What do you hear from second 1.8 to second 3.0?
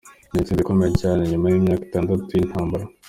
itandatu y'intambara.